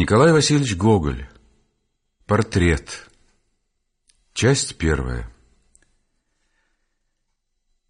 Николай 0.00 0.32
Васильевич 0.32 0.76
Гоголь. 0.76 1.28
Портрет. 2.24 3.10
Часть 4.32 4.78
первая. 4.78 5.30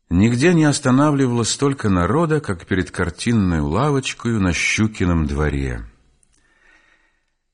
Нигде 0.08 0.52
не 0.52 0.64
останавливалось 0.64 1.50
столько 1.50 1.88
народа, 1.88 2.40
как 2.40 2.66
перед 2.66 2.90
картинной 2.90 3.60
лавочкой 3.60 4.40
на 4.40 4.52
Щукином 4.52 5.28
дворе. 5.28 5.84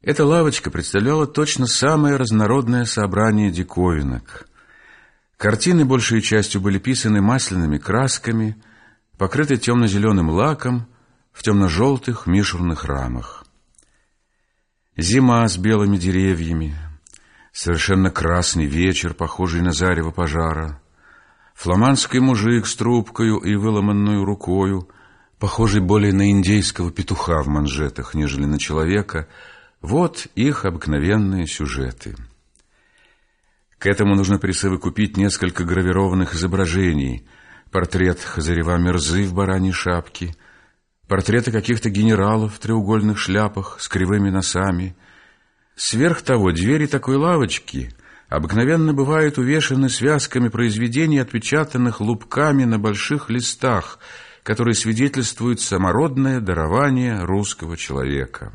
Эта 0.00 0.24
лавочка 0.24 0.71
представляла 0.71 1.27
точно 1.27 1.67
самое 1.67 2.17
разнородное 2.17 2.87
собрание 2.87 3.51
диковинок. 3.51 4.49
Картины 5.37 5.85
большей 5.85 6.23
частью 6.23 6.63
были 6.63 6.79
писаны 6.79 7.21
масляными 7.21 7.77
красками, 7.77 8.57
покрыты 9.19 9.59
темно-зеленым 9.59 10.31
лаком 10.31 10.88
в 11.35 11.43
темно-желтых 11.43 12.27
мишурных 12.27 12.87
рамах. 12.87 13.46
Зима 14.99 15.47
с 15.47 15.58
белыми 15.58 15.99
деревьями, 15.99 16.74
совершенно 17.52 18.10
красный 18.10 18.64
вечер, 18.64 19.12
похожий 19.12 19.60
на 19.60 19.72
зарево 19.72 20.10
пожара, 20.10 20.80
фламандский 21.55 22.19
мужик 22.19 22.66
с 22.66 22.74
трубкою 22.77 23.36
и 23.41 23.56
выломанную 23.56 24.24
рукою, 24.24 24.88
похожий 25.38 25.82
более 25.82 26.14
на 26.14 26.30
индейского 26.30 26.91
петуха 26.91 27.42
в 27.42 27.46
манжетах, 27.46 28.14
нежели 28.14 28.46
на 28.46 28.59
человека, 28.59 29.28
вот 29.82 30.28
их 30.34 30.64
обыкновенные 30.64 31.47
сюжеты. 31.47 32.16
К 33.77 33.88
этому 33.88 34.14
нужно 34.14 34.38
присовокупить 34.38 35.19
несколько 35.19 35.64
гравированных 35.64 36.34
изображений, 36.34 37.28
портрет 37.70 38.20
Хазарева 38.20 38.78
Мерзы 38.78 39.24
в 39.24 39.34
бараньей 39.34 39.74
шапке— 39.74 40.34
портреты 41.09 41.52
каких-то 41.52 41.91
генералов 41.91 42.55
в 42.55 42.59
треугольных 42.59 43.19
шляпах 43.19 43.78
с 43.80 43.88
кривыми 43.88 44.30
носами. 44.30 44.97
Сверх 45.77 46.23
того, 46.23 46.52
двери 46.52 46.87
такой 46.87 47.16
лавочки 47.16 47.92
обыкновенно 48.28 48.92
бывают 48.92 49.39
увешаны 49.39 49.89
связками 49.89 50.48
произведений, 50.48 51.19
отпечатанных 51.19 52.00
лупками 52.00 52.64
на 52.64 52.78
больших 52.78 53.30
листах, 53.30 53.98
которые 54.42 54.75
свидетельствуют 54.75 55.61
самородное 55.61 56.41
дарование 56.41 57.23
русского 57.25 57.77
человека. 57.77 58.52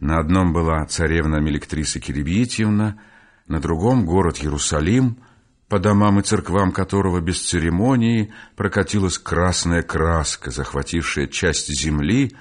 На 0.00 0.18
одном 0.18 0.52
была 0.52 0.84
царевна 0.86 1.36
Мелектриса 1.36 1.98
Киребьетьевна, 1.98 2.98
на 3.46 3.60
другом— 3.60 4.04
город 4.06 4.38
Иерусалим— 4.40 5.18
по 5.68 5.78
домам 5.78 6.18
и 6.18 6.22
церквам 6.22 6.72
которого 6.72 7.20
без 7.20 7.40
церемонии 7.42 8.32
прокатилась 8.56 9.18
красная 9.18 9.82
краска, 9.82 10.50
захватившая 10.50 11.26
часть 11.26 11.68
земли 11.68 12.34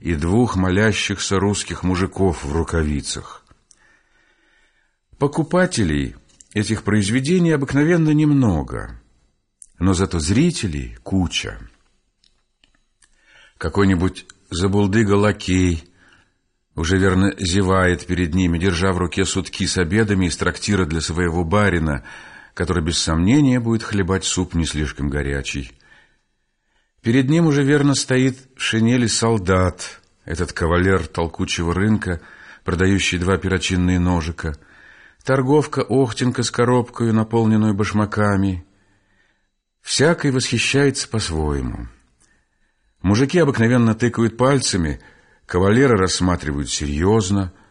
и 0.00 0.14
двух 0.14 0.56
молящихся 0.56 1.38
русских 1.38 1.82
мужиков 1.82 2.44
в 2.44 2.52
рукавицах. 2.52 3.42
Покупателей 5.18 6.14
этих 6.52 6.82
произведений 6.82 7.52
обыкновенно 7.52 8.10
немного, 8.10 9.00
но 9.78 9.94
зато 9.94 10.18
зрителей 10.18 10.98
куча. 11.02 11.58
Какой-нибудь 13.56 14.26
забулдыга-лакей 14.50 15.84
уже 16.74 16.98
верно 16.98 17.34
зевает 17.38 18.04
перед 18.04 18.34
ними, 18.34 18.58
держа 18.58 18.92
в 18.92 18.98
руке 18.98 19.24
сутки 19.24 19.64
с 19.64 19.78
обедами 19.78 20.26
из 20.26 20.36
трактира 20.36 20.84
для 20.84 21.00
своего 21.00 21.44
барина— 21.44 22.04
который 22.54 22.82
без 22.82 22.98
сомнения 22.98 23.58
будет 23.60 23.82
хлебать 23.82 24.24
суп 24.24 24.54
не 24.54 24.64
слишком 24.64 25.10
горячий. 25.10 25.72
Перед 27.02 27.28
ним 27.28 27.46
уже 27.46 27.64
верно 27.64 27.94
стоит 27.94 28.38
в 28.56 28.62
шинели 28.62 29.08
солдат, 29.08 30.00
этот 30.24 30.52
кавалер 30.52 31.06
толкучего 31.06 31.74
рынка, 31.74 32.20
продающий 32.64 33.18
два 33.18 33.36
перочинные 33.36 33.98
ножика, 33.98 34.56
торговка 35.22 35.82
Охтенка 35.82 36.42
с 36.42 36.50
коробкой, 36.50 37.12
наполненную 37.12 37.74
башмаками. 37.74 38.64
Всякий 39.82 40.30
восхищается 40.30 41.08
по-своему. 41.08 41.88
Мужики 43.02 43.38
обыкновенно 43.38 43.94
тыкают 43.94 44.38
пальцами, 44.38 45.00
кавалеры 45.44 45.98
рассматривают 45.98 46.70
серьезно— 46.70 47.52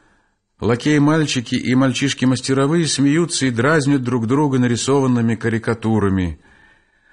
Лакеи-мальчики 0.64 1.56
и 1.56 1.76
мальчишки-мастеровые 1.76 2.88
смеются 2.88 3.48
и 3.48 3.52
дразнят 3.52 4.02
друг 4.02 4.28
друга 4.28 4.60
нарисованными 4.60 5.36
карикатурами. 5.36 6.40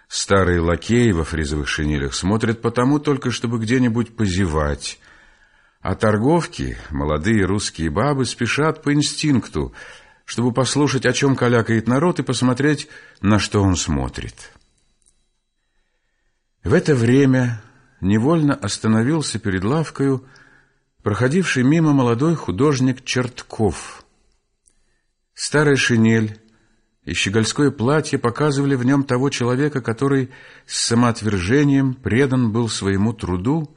Старые 0.07 0.61
лакеи 0.61 1.11
во 1.11 1.25
фризовых 1.25 1.67
шинелях 1.67 2.15
смотрят 2.15 2.63
потому 2.63 3.01
только, 3.01 3.33
чтобы 3.33 3.59
где-нибудь 3.59 4.15
позевать. 4.15 5.01
А 5.81 5.97
торговки, 5.97 6.79
молодые 6.91 7.45
русские 7.45 7.91
бабы, 7.91 8.25
спешат 8.25 8.85
по 8.85 8.95
инстинкту, 8.95 9.75
чтобы 10.25 10.53
послушать, 10.53 11.05
о 11.05 11.13
чем 11.13 11.35
калякает 11.35 11.89
народ, 11.89 12.21
и 12.21 12.23
посмотреть, 12.23 12.87
на 13.21 13.41
что 13.41 13.63
он 13.63 13.75
смотрит. 13.75 14.53
В 16.63 16.73
это 16.73 16.95
время 16.95 17.61
невольно 18.01 18.55
остановился 18.55 19.41
перед 19.41 19.65
лавкою 19.65 20.25
проходивший 21.03 21.63
мимо 21.63 21.93
молодой 21.93 22.35
художник 22.35 23.05
Чертков. 23.05 24.05
Старая 25.35 25.77
шинель 25.77 26.39
и 27.05 27.15
щегольское 27.15 27.71
платье 27.71 28.19
показывали 28.19 28.75
в 28.75 28.85
нем 28.85 29.05
того 29.05 29.31
человека, 29.31 29.81
который 29.81 30.31
с 30.67 30.79
самоотвержением 30.87 31.95
предан 31.95 32.53
был 32.53 32.69
своему 32.69 33.13
труду 33.13 33.75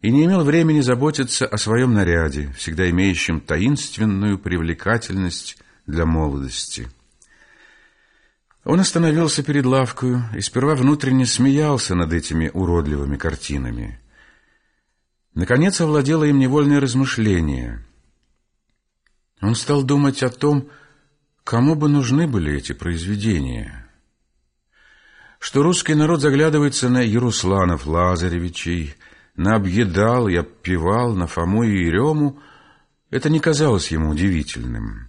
и 0.00 0.10
не 0.10 0.24
имел 0.26 0.44
времени 0.44 0.80
заботиться 0.80 1.46
о 1.46 1.58
своем 1.58 1.94
наряде, 1.94 2.52
всегда 2.56 2.88
имеющем 2.90 3.40
таинственную 3.40 4.38
привлекательность 4.38 5.58
для 5.86 6.06
молодости. 6.06 6.88
Он 8.64 8.80
остановился 8.80 9.42
перед 9.42 9.66
лавкою 9.66 10.22
и 10.34 10.40
сперва 10.40 10.74
внутренне 10.74 11.26
смеялся 11.26 11.94
над 11.94 12.12
этими 12.12 12.50
уродливыми 12.54 13.16
картинами– 13.16 13.98
Наконец 15.34 15.80
овладело 15.80 16.24
им 16.24 16.38
невольное 16.38 16.80
размышление. 16.80 17.84
Он 19.40 19.56
стал 19.56 19.82
думать 19.82 20.22
о 20.22 20.30
том, 20.30 20.68
кому 21.42 21.74
бы 21.74 21.88
нужны 21.88 22.28
были 22.28 22.54
эти 22.54 22.72
произведения. 22.72 23.90
Что 25.40 25.62
русский 25.62 25.94
народ 25.94 26.20
заглядывается 26.20 26.88
на 26.88 27.02
Ярусланов 27.02 27.84
Лазаревичей, 27.84 28.94
на 29.34 29.56
Объедал 29.56 30.28
и 30.28 30.36
Обпевал, 30.36 31.14
на 31.14 31.26
Фому 31.26 31.64
и 31.64 31.84
Ерему, 31.84 32.40
это 33.10 33.28
не 33.28 33.40
казалось 33.40 33.88
ему 33.88 34.10
удивительным. 34.10 35.08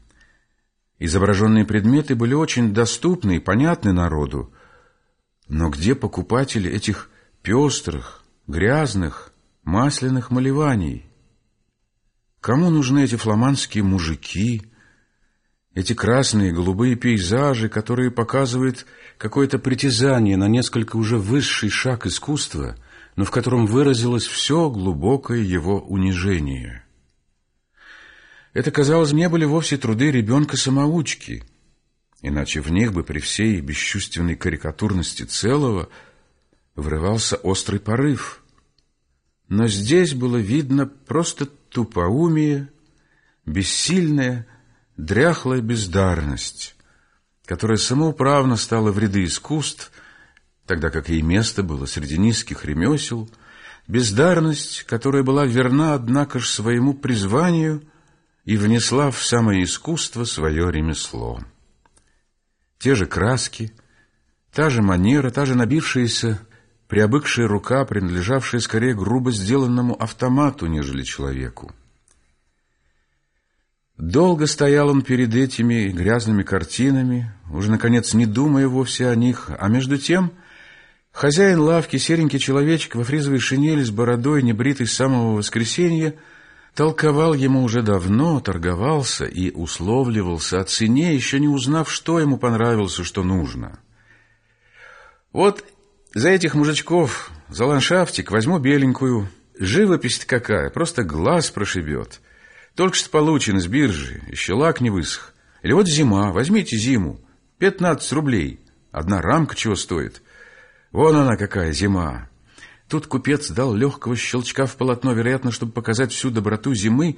Изображенные 0.97 1.66
предметы 1.66 2.16
были 2.16 2.34
очень 2.34 2.74
доступны 2.74 3.38
и 3.38 3.40
понятны 3.40 3.94
народу, 3.94 4.52
но 5.47 5.69
где 5.69 5.94
покупатели 5.94 6.69
этих 6.69 7.09
пестрых, 7.44 8.24
грязных, 8.47 9.34
масляных 9.66 10.30
малеваний. 10.30 11.06
Кому 12.40 12.70
нужны 12.70 13.03
эти 13.03 13.16
фламандские 13.16 13.84
мужики, 13.84 14.62
эти 15.74 15.94
красные 15.94 16.50
и 16.50 16.53
голубые 16.53 16.96
пейзажи, 16.96 17.68
которые 17.68 18.12
показывают 18.12 18.86
какое-то 19.18 19.58
притязание 19.58 20.38
на 20.38 20.48
несколько 20.48 20.96
уже 20.96 21.18
высший 21.18 21.70
шаг 21.70 22.06
искусства, 22.06 22.78
но 23.16 23.26
в 23.26 23.31
котором 23.31 23.66
выразилось 23.66 24.26
все 24.26 24.70
глубокое 24.70 25.40
его 25.40 25.82
унижение? 25.82 26.86
Это, 28.53 28.72
казалось, 28.72 29.12
не 29.12 29.28
были 29.28 29.44
вовсе 29.44 29.78
труды 29.78 30.12
ребенка-самоучки, 30.12 31.44
иначе 32.22 32.62
в 32.62 32.72
них 32.72 32.94
бы 32.94 33.03
при 33.03 33.20
всей 33.20 33.59
бесчувственной 33.59 34.36
карикатурности 34.36 35.24
целого 35.24 35.90
врывался 36.76 37.38
острый 37.38 37.80
порыв— 37.80 38.42
но 39.48 39.68
здесь 39.68 40.14
было 40.14 40.38
видно 40.38 40.88
просто 40.88 41.46
тупоумие, 41.46 42.70
бессильная, 43.46 44.47
дряхлая 44.97 45.62
бездарность, 45.62 46.76
которая 47.46 47.78
самоуправно 47.78 48.56
стала 48.56 48.92
в 48.92 49.00
ряды 49.00 49.26
искусств, 49.26 49.92
тогда 50.66 50.90
как 50.90 51.09
ей 51.09 51.22
место 51.22 51.64
было 51.64 51.86
среди 51.86 52.18
низких 52.18 52.66
ремесел, 52.66 53.30
бездарность, 53.88 54.84
которая 54.84 55.22
была 55.24 55.46
верна, 55.46 55.94
однако 55.94 56.40
ж, 56.40 56.50
своему 56.50 56.96
призванию 56.96 57.84
и 58.46 58.58
внесла 58.58 59.12
в 59.12 59.24
самое 59.24 59.64
искусство 59.64 60.24
свое 60.24 60.72
ремесло. 60.72 61.40
Те 62.80 62.96
же 62.96 63.06
краски, 63.06 63.74
та 64.52 64.70
же 64.70 64.82
манера, 64.82 65.30
та 65.30 65.46
же 65.46 65.56
набившаяся 65.56 66.40
приобыкшая 66.87 67.47
рука, 67.47 67.84
принадлежавшая 67.85 68.61
скорее 68.61 68.93
грубо 68.93 69.32
сделанному 69.32 69.96
автомату, 70.02 70.67
нежели 70.67 71.03
человеку. 71.03 71.73
Долго 73.97 74.46
стоял 74.46 74.90
он 74.90 75.03
перед 75.03 75.34
этими 75.34 75.87
грязными 75.87 76.43
картинами, 76.43 77.32
уже, 77.49 77.72
наконец, 77.72 78.14
не 78.14 78.26
думая 78.26 78.67
вовсе 78.67 79.08
о 79.08 79.16
них, 79.16 79.49
а 79.58 79.70
между 79.70 79.97
тем 79.97 80.34
хозяин 81.14 81.59
лавки, 81.59 81.96
серенький 81.96 82.40
человечек 82.40 82.96
во 82.96 83.05
фризовой 83.05 83.40
шинели 83.40 83.84
с 83.84 83.91
бородой, 83.91 84.43
небритый 84.43 84.85
с 84.85 84.93
самого 84.93 85.38
воскресенья, 85.38 86.14
толковал 86.73 87.34
ему 87.34 87.64
уже 87.64 87.81
давно, 87.81 88.41
торговался 88.41 89.23
и 89.23 89.49
условливался 89.52 90.59
о 90.59 90.66
цене, 90.66 91.16
еще 91.16 91.40
не 91.40 91.47
узнав, 91.47 91.90
что 91.90 92.20
ему 92.20 92.38
понравилось 92.38 92.99
и 92.99 93.03
что 93.03 93.23
нужно. 93.23 93.79
Вот 95.31 95.64
за 96.16 96.29
этих 96.29 96.56
мужичков, 96.56 97.29
за 97.50 97.66
ландшафтик 97.66 98.32
возьму 98.32 98.58
беленькую. 98.58 99.28
Живопись 99.59 100.23
какая, 100.26 100.70
просто 100.70 101.03
глаз 101.03 101.52
прошибет. 101.52 102.22
Только 102.73 102.96
что 102.96 103.09
получен 103.09 103.58
из 103.58 103.67
биржи, 103.67 104.22
еще 104.28 104.53
лак 104.53 104.79
не 104.79 104.90
высох. 104.90 105.34
Или 105.62 105.73
вот 105.73 105.88
зима, 105.88 106.32
возьмите 106.32 106.78
зиму, 106.78 107.20
15 107.59 108.12
рублей. 108.14 108.62
Одна 108.91 109.22
рамка 109.22 109.56
чего 109.56 109.76
стоит. 109.76 110.22
Вон 110.94 111.17
она 111.17 111.35
какая 111.35 111.73
зима. 111.73 112.29
Тут 112.88 113.08
купец 113.08 113.50
дал 113.50 113.73
легкого 113.73 114.16
щелчка 114.16 114.67
в 114.67 114.78
полотно, 114.78 115.12
вероятно, 115.12 115.52
чтобы 115.52 115.73
показать 115.73 116.14
всю 116.14 116.29
доброту 116.29 116.73
зимы. 116.76 117.17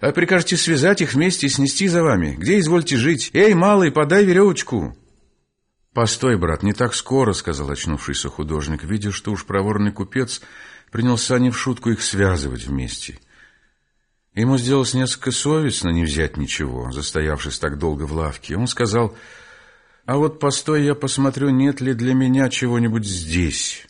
А 0.00 0.12
прикажете 0.12 0.56
связать 0.56 1.02
их 1.02 1.12
вместе 1.12 1.46
и 1.46 1.50
снести 1.50 1.88
за 1.88 2.02
вами. 2.02 2.36
Где 2.38 2.58
извольте 2.58 2.96
жить? 2.96 3.30
Эй, 3.34 3.52
малый, 3.52 3.90
подай 3.90 4.24
веревочку. 4.24 4.96
Постой, 5.94 6.36
брат, 6.36 6.64
не 6.64 6.72
так 6.72 6.94
скоро, 6.94 7.32
сказал 7.32 7.70
очнувшийся 7.70 8.28
художник, 8.28 8.82
видя, 8.82 9.12
что 9.12 9.30
уж 9.30 9.46
проворный 9.46 9.92
купец 9.92 10.42
принялся 10.90 11.38
не 11.38 11.50
в 11.50 11.58
шутку 11.58 11.90
их 11.90 12.02
связывать 12.02 12.66
вместе. 12.66 13.20
Ему 14.34 14.58
сделалось 14.58 14.94
несколько 14.94 15.30
совестно 15.30 15.90
не 15.90 16.02
взять 16.04 16.36
ничего, 16.36 16.90
застоявшись 16.90 17.60
так 17.60 17.78
долго 17.78 18.02
в 18.02 18.12
лавке. 18.12 18.56
Он 18.56 18.66
сказал, 18.66 19.16
а 20.04 20.16
вот 20.16 20.40
постой, 20.40 20.84
я 20.84 20.96
посмотрю, 20.96 21.50
нет 21.50 21.80
ли 21.80 21.94
для 21.94 22.12
меня 22.12 22.48
чего-нибудь 22.48 23.06
здесь 23.06 23.86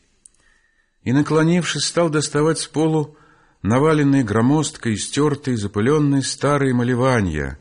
и, 1.04 1.12
наклонившись, 1.12 1.84
стал 1.84 2.10
доставать 2.10 2.58
с 2.58 2.66
полу 2.66 3.16
наваленные 3.62 4.24
громоздкой, 4.24 4.96
стертые, 4.96 5.56
запыленные 5.56 6.22
старые 6.22 6.74
малевания, 6.74 7.58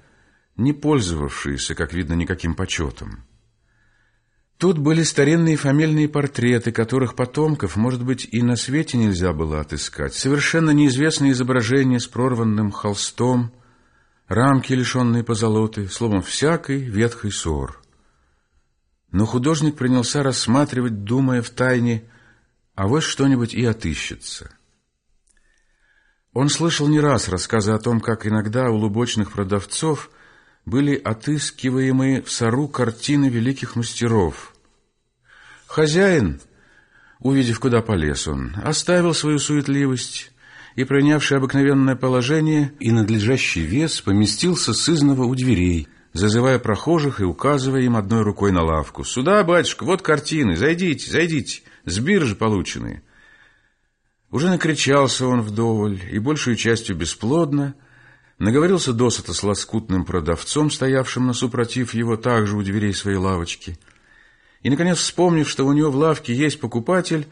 не 0.58 0.74
пользовавшиеся, 0.74 1.76
как 1.76 1.94
видно, 1.94 2.14
никаким 2.14 2.56
почетом. 2.56 3.26
Тут 4.58 4.78
были 4.78 5.04
старинные 5.04 5.58
фамильные 5.58 6.08
портреты, 6.08 6.72
которых 6.72 7.16
потомков, 7.16 7.76
может 7.76 8.04
быть, 8.04 8.28
и 8.32 8.42
на 8.42 8.56
свете 8.56 8.98
нельзя 8.98 9.34
было 9.34 9.60
отыскать, 9.60 10.14
совершенно 10.14 10.72
неизвестные 10.72 11.34
изображения 11.34 12.00
с 12.00 12.08
прорванным 12.08 12.72
холстом, 12.72 13.52
рамки, 14.28 14.74
лишенные 14.74 15.24
позолоты, 15.24 15.90
словом, 15.90 16.22
всякой 16.22 16.80
ветхой 16.80 17.32
ссор. 17.32 17.82
Но 19.12 19.26
художник 19.26 19.76
принялся 19.76 20.24
рассматривать, 20.24 21.04
думая 21.04 21.42
в 21.42 21.50
тайне, 21.50 22.06
а 22.74 22.88
вот 22.88 23.04
что-нибудь 23.04 23.54
и 23.54 23.64
отыщется. 23.66 24.52
Он 26.34 26.50
слышал 26.50 26.88
не 26.88 27.00
раз 27.00 27.30
рассказы 27.30 27.72
о 27.72 27.80
том, 27.80 28.00
как 28.00 28.26
иногда 28.26 28.70
у 28.72 28.76
лубочных 28.76 29.32
продавцов 29.32 30.10
были 30.66 30.96
отыскиваемые 30.96 32.22
в 32.22 32.32
сору 32.32 32.68
картины 32.68 33.28
великих 33.28 33.76
мастеров. 33.76 34.54
Хозяин, 35.68 36.40
увидев, 37.20 37.60
куда 37.60 37.82
полез 37.82 38.28
он, 38.28 38.56
оставил 38.64 39.14
свою 39.14 39.40
суетливость 39.40 40.32
и, 40.76 40.84
принявший 40.84 41.38
обыкновенное 41.38 41.96
положение 41.96 42.74
и 42.80 42.92
надлежащий 42.92 43.62
вес, 43.62 44.02
поместился 44.02 44.74
сызново 44.74 45.24
у 45.26 45.36
дверей, 45.36 45.88
зазывая 46.14 46.60
прохожих 46.60 47.22
и 47.22 47.24
указывая 47.24 47.82
им 47.82 47.96
одной 47.96 48.22
рукой 48.22 48.52
на 48.52 48.64
лавку. 48.64 49.04
«Сюда, 49.04 49.44
батюшка, 49.44 49.84
вот 49.84 50.02
картины, 50.02 50.56
зайдите, 50.56 51.12
зайдите» 51.12 51.64
с 51.86 52.00
биржи 52.00 52.36
полученные. 52.36 53.04
Уже 54.32 54.50
накричался 54.50 55.28
он 55.28 55.42
вдоволь, 55.42 56.00
и 56.12 56.20
большую 56.20 56.56
частью 56.56 56.96
бесплодно, 56.96 57.76
наговорился 58.44 58.92
досыта 58.92 59.34
с 59.34 59.42
лоскутным 59.42 60.04
продавцом, 60.04 60.70
стоявшим 60.70 61.26
на 61.28 61.34
супротив 61.34 61.94
его 61.94 62.18
также 62.18 62.58
у 62.58 62.62
дверей 62.62 62.94
своей 62.94 63.18
лавочки, 63.18 63.80
и, 64.62 64.70
наконец, 64.70 64.98
вспомнив, 64.98 65.50
что 65.50 65.66
у 65.66 65.72
него 65.72 65.90
в 65.92 65.96
лавке 65.96 66.36
есть 66.36 66.60
покупатель, 66.60 67.28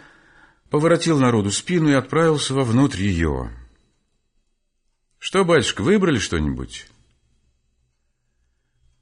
поворотил 0.70 1.20
народу 1.20 1.52
спину 1.52 1.90
и 1.90 1.94
отправился 1.94 2.54
вовнутрь 2.54 3.04
ее. 3.04 3.52
«Что, 5.20 5.44
батюшка, 5.44 5.82
выбрали 5.82 6.18
что-нибудь?» 6.18 6.88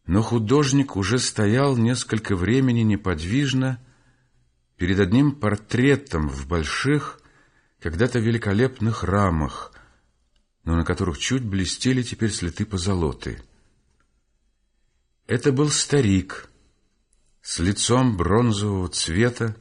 Но 0.08 0.24
художник 0.24 0.96
уже 0.96 1.20
стоял 1.20 1.78
несколько 1.78 2.36
времени 2.36 2.82
неподвижно, 2.82 3.80
перед 4.78 5.00
одним 5.00 5.34
портретом 5.34 6.28
в 6.28 6.48
больших, 6.48 7.20
когда-то 7.80 8.18
великолепных 8.18 9.04
рамах, 9.04 9.74
но 10.64 10.76
на 10.76 10.84
которых 10.84 11.18
чуть 11.18 11.44
блестели 11.44 12.04
теперь 12.04 12.32
следы 12.32 12.66
позолоты. 12.66 13.42
Это 15.28 15.52
был 15.52 15.70
старик 15.70 16.50
с 17.42 17.60
лицом 17.60 18.18
бронзового 18.18 18.90
цвета, 18.90 19.56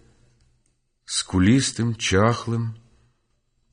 скулистым, 1.05 1.95
чахлым. 1.95 2.77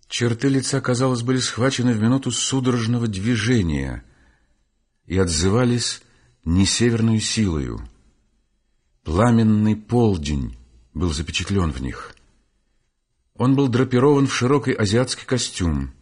Черты 0.08 0.50
лица, 0.50 0.82
казалось, 0.82 1.22
были 1.22 1.40
схвачены 1.40 1.94
в 1.94 2.02
минуту 2.02 2.32
судорожного 2.32 3.08
движения 3.08 4.04
и 5.06 5.18
отзывались 5.18 6.02
не 6.44 6.66
северную 6.66 7.20
силою. 7.20 7.80
Пламенный 9.04 9.76
полдень 9.76 10.58
был 10.94 11.12
запечатлен 11.14 11.72
в 11.72 11.82
них. 11.82 12.16
Он 13.36 13.56
был 13.56 13.68
драпирован 13.68 14.28
в 14.28 14.34
широкий 14.34 14.74
азиатский 14.74 15.26
костюм. 15.26 15.94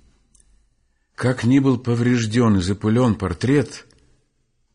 Как 1.16 1.44
ни 1.44 1.60
был 1.60 1.78
поврежден 1.78 2.58
и 2.58 2.62
запылен 2.62 3.16
портрет, 3.16 3.86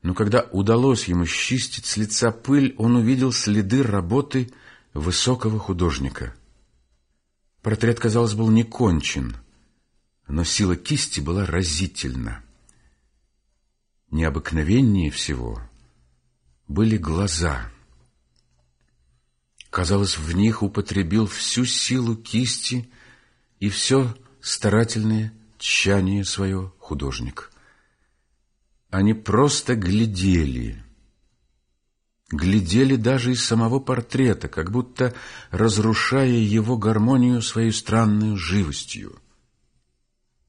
но 0.02 0.14
когда 0.14 0.43
удалось 0.52 1.08
ему 1.08 1.26
счистить 1.26 1.87
с 1.87 1.96
лица 1.96 2.31
пыль, 2.31 2.75
он 2.79 2.96
увидел 2.96 3.32
следы 3.32 3.82
работы 3.82 4.50
высокого 4.94 5.58
художника. 5.58 6.35
Портрет, 7.62 7.99
казалось, 7.99 8.35
был 8.35 8.50
не 8.50 8.62
кончен, 8.62 9.37
но 10.29 10.44
сила 10.44 10.76
кисти 10.76 11.20
была 11.20 11.44
разительна. 11.44 12.43
Необыкновеннее 14.11 15.11
всего 15.11 15.61
были 16.67 16.96
глаза— 16.96 17.70
Казалось, 19.70 20.17
в 20.17 20.35
них 20.35 20.62
употребил 20.62 21.26
всю 21.26 21.64
силу 21.64 22.17
кисти 22.17 22.90
и 23.61 23.69
все 23.69 24.17
старательное 24.40 25.32
тщание 25.58 26.25
свое 26.25 26.72
художник. 26.78 27.50
Они 28.90 29.12
просто 29.12 29.75
глядели, 29.75 30.82
глядели 32.30 32.97
даже 32.97 33.32
из 33.32 33.44
самого 33.44 33.80
портрета, 33.80 34.49
как 34.49 34.71
будто 34.71 35.14
разрушая 35.50 36.28
его 36.28 36.76
гармонию 36.78 37.42
своей 37.42 37.73
странной 37.73 38.37
живостью. 38.37 39.21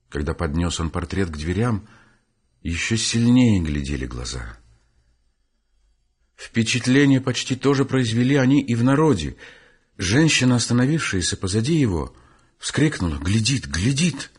Когда 0.09 0.33
поднес 0.33 0.79
он 0.79 0.89
портрет 0.89 1.29
к 1.29 1.37
дверям, 1.37 1.87
еще 2.61 2.97
сильнее 2.97 3.61
глядели 3.61 4.05
глаза— 4.05 4.57
Впечатление 6.39 7.19
почти 7.19 7.57
тоже 7.57 7.83
произвели 7.83 8.37
они 8.37 8.61
и 8.61 8.73
в 8.73 8.81
народе. 8.81 9.35
Женщина, 9.97 10.55
остановившаяся 10.55 11.35
позади 11.35 11.75
его, 11.75 12.15
вскрикнула 12.57 13.17
«Глядит! 13.17 13.67
Глядит!» 13.67 14.31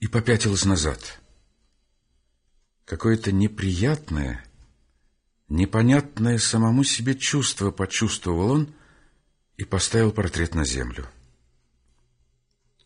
И 0.00 0.06
попятилась 0.06 0.64
назад. 0.64 1.20
Какое-то 2.84 3.32
неприятное, 3.32 4.44
непонятное 5.48 6.38
самому 6.38 6.84
себе 6.84 7.14
чувство 7.14 7.70
почувствовал 7.70 8.50
он 8.50 8.74
и 9.56 9.64
поставил 9.64 10.12
портрет 10.12 10.54
на 10.54 10.64
землю. 10.64 11.06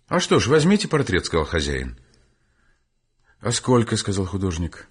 «А 0.09 0.21
что 0.21 0.41
ж, 0.41 0.49
возьмите 0.49 0.89
портрет»,— 0.89 1.25
сказал 1.27 1.47
хозяин. 1.47 1.99
«А 3.41 3.53
сколько?»— 3.53 3.97
сказал 3.99 4.27
художник. 4.27 4.89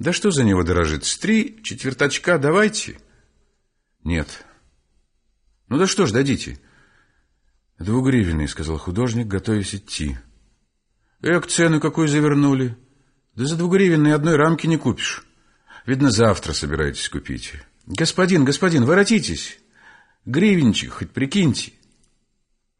Да 0.00 0.14
что 0.14 0.30
за 0.30 0.44
него 0.44 0.64
дорожит? 0.64 1.04
С 1.04 1.18
три 1.18 1.62
четверточка 1.62 2.38
давайте. 2.38 2.98
Нет. 4.02 4.46
Ну 5.68 5.76
да 5.76 5.86
что 5.86 6.06
ж, 6.06 6.12
дадите. 6.12 6.58
Двугривенный, 7.78 8.48
сказал 8.48 8.78
художник, 8.78 9.26
готовясь 9.26 9.74
идти. 9.74 10.16
Эк, 11.22 11.46
цену 11.46 11.80
какую 11.80 12.08
завернули. 12.08 12.76
Да 13.34 13.44
за 13.44 13.56
двугривенный 13.56 14.14
одной 14.14 14.36
рамки 14.36 14.66
не 14.66 14.78
купишь. 14.78 15.24
Видно, 15.84 16.10
завтра 16.10 16.52
собираетесь 16.52 17.08
купить. 17.08 17.54
Господин, 17.86 18.44
господин, 18.44 18.84
воротитесь. 18.84 19.58
Гривенчик 20.24 20.92
хоть 20.92 21.10
прикиньте. 21.10 21.72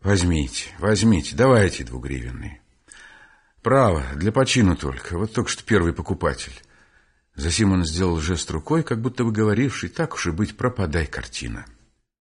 Возьмите, 0.02 0.70
возьмите, 0.78 1.37
давайте 1.37 1.85
двугривенный. 1.85 2.61
Право, 3.62 4.04
для 4.14 4.32
почину 4.32 4.75
только. 4.75 5.18
Вот 5.18 5.35
только 5.35 5.50
что 5.50 5.62
первый 5.62 5.92
покупатель. 5.92 6.59
Засим 7.35 7.73
он 7.73 7.85
сделал 7.85 8.18
жест 8.20 8.50
рукой, 8.50 8.82
как 8.82 9.02
будто 9.02 9.25
бы 9.25 9.32
говоривший, 9.32 9.90
так 9.90 10.14
уж 10.14 10.26
и 10.26 10.30
быть, 10.30 10.56
пропадай 10.56 11.06
картина. 11.06 11.66